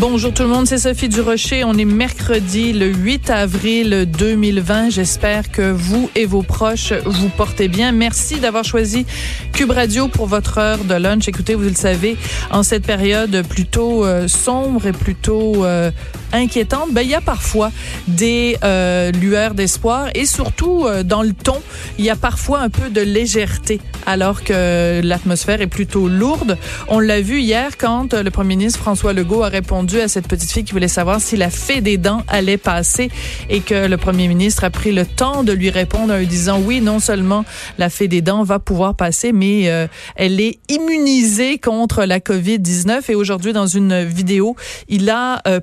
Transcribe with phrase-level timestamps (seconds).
[0.00, 1.62] Bonjour tout le monde, c'est Sophie Durocher.
[1.62, 4.88] On est mercredi le 8 avril 2020.
[4.88, 7.92] J'espère que vous et vos proches vous portez bien.
[7.92, 9.04] Merci d'avoir choisi
[9.52, 11.28] Cube Radio pour votre heure de lunch.
[11.28, 12.16] Écoutez, vous le savez,
[12.50, 15.90] en cette période plutôt euh, sombre et plutôt euh,
[16.32, 17.70] inquiétante, ben, il y a parfois
[18.08, 21.60] des euh, lueurs d'espoir et surtout euh, dans le ton,
[21.98, 26.56] il y a parfois un peu de légèreté alors que l'atmosphère est plutôt lourde.
[26.88, 30.50] On l'a vu hier quand le premier ministre François Legault a répondu à cette petite
[30.50, 33.10] fille qui voulait savoir si la fée des dents allait passer
[33.48, 36.60] et que le premier ministre a pris le temps de lui répondre en lui disant
[36.60, 37.44] oui, non seulement
[37.78, 39.86] la fée des dents va pouvoir passer, mais euh,
[40.16, 43.10] elle est immunisée contre la COVID-19.
[43.10, 44.56] Et aujourd'hui, dans une vidéo,
[44.88, 45.60] il a euh,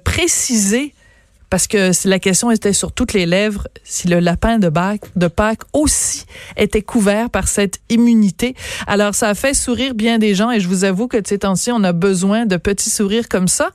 [0.58, 0.94] précisé
[1.50, 6.26] parce que la question était sur toutes les lèvres si le lapin de Pâques, aussi
[6.56, 8.56] était couvert par cette immunité.
[8.86, 11.40] Alors ça a fait sourire bien des gens et je vous avoue que de ces
[11.40, 13.70] temps-ci on a besoin de petits sourires comme ça.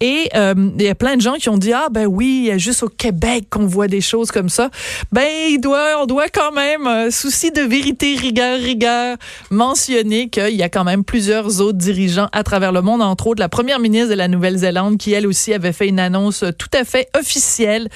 [0.00, 2.46] Et euh, il y a plein de gens qui ont dit ah ben oui, il
[2.46, 4.70] y a juste au Québec qu'on voit des choses comme ça.
[5.12, 9.16] Ben il doit, on doit quand même euh, souci de vérité, rigueur, rigueur
[9.50, 13.40] mentionner qu'il y a quand même plusieurs autres dirigeants à travers le monde, entre autres
[13.40, 16.84] la première ministre de la Nouvelle-Zélande qui elle aussi avait fait une annonce tout à
[16.84, 17.88] fait officielle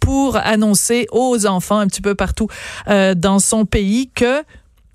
[0.00, 2.48] pour annoncer aux enfants un petit peu partout
[2.88, 4.42] euh, dans son pays que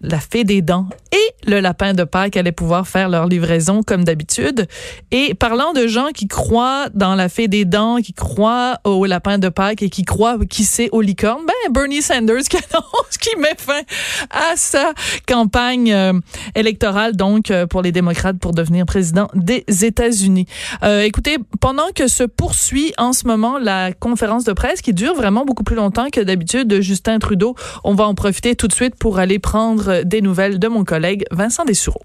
[0.02, 4.04] la fée des dents et le lapin de Pâques allaient pouvoir faire leur livraison comme
[4.04, 4.68] d'habitude.
[5.12, 9.38] Et parlant de gens qui croient dans la fée des dents, qui croient au lapin
[9.38, 13.56] de Pâques et qui croient, qui sait, aux licornes, ben Bernie Sanders qui annonce met
[13.58, 13.82] fin
[14.30, 14.94] à sa
[15.28, 16.14] campagne euh,
[16.56, 20.46] électorale, donc euh, pour les démocrates, pour devenir président des États-Unis.
[20.84, 25.16] Euh, écoutez, pendant que se poursuit en ce moment la conférence de presse qui dure
[25.16, 28.74] vraiment beaucoup plus longtemps que d'habitude de Justin Trudeau, on va en profiter tout de
[28.74, 32.02] suite pour aller prendre des nouvelles de mon collègue Vincent Dessureau.